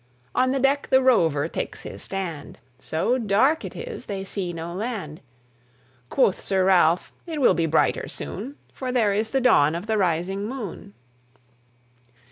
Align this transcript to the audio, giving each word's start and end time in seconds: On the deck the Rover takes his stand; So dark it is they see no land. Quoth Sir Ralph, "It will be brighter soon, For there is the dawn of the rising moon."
On 0.33 0.49
the 0.49 0.59
deck 0.59 0.87
the 0.89 0.99
Rover 0.99 1.47
takes 1.47 1.83
his 1.83 2.01
stand; 2.01 2.57
So 2.79 3.19
dark 3.19 3.63
it 3.63 3.75
is 3.75 4.07
they 4.07 4.23
see 4.23 4.51
no 4.51 4.73
land. 4.73 5.21
Quoth 6.09 6.41
Sir 6.41 6.65
Ralph, 6.65 7.13
"It 7.27 7.39
will 7.39 7.53
be 7.53 7.67
brighter 7.67 8.07
soon, 8.07 8.55
For 8.73 8.91
there 8.91 9.13
is 9.13 9.29
the 9.29 9.41
dawn 9.41 9.75
of 9.75 9.85
the 9.85 9.99
rising 9.99 10.47
moon." 10.49 10.95